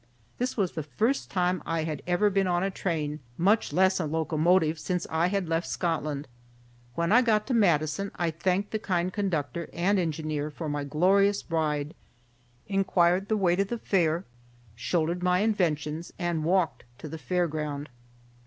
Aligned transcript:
This 0.39 0.57
was 0.57 0.71
the 0.71 0.81
first 0.81 1.29
time 1.29 1.61
I 1.63 1.83
had 1.83 2.01
ever 2.07 2.31
been 2.31 2.47
on 2.47 2.63
a 2.63 2.71
train, 2.71 3.19
much 3.37 3.71
less 3.71 3.99
a 3.99 4.07
locomotive, 4.07 4.79
since 4.79 5.05
I 5.11 5.27
had 5.27 5.47
left 5.47 5.67
Scotland. 5.67 6.27
When 6.95 7.11
I 7.11 7.21
got 7.21 7.45
to 7.45 7.53
Madison, 7.53 8.09
I 8.15 8.31
thanked 8.31 8.71
the 8.71 8.79
kind 8.79 9.13
conductor 9.13 9.69
and 9.71 9.99
engineer 9.99 10.49
for 10.49 10.67
my 10.67 10.85
glorious 10.85 11.45
ride, 11.51 11.93
inquired 12.65 13.27
the 13.27 13.37
way 13.37 13.55
to 13.55 13.63
the 13.63 13.77
Fair, 13.77 14.25
shouldered 14.75 15.21
my 15.21 15.41
inventions, 15.41 16.11
and 16.17 16.43
walked 16.43 16.83
to 16.97 17.07
the 17.07 17.19
Fair 17.19 17.47
Ground. 17.47 17.87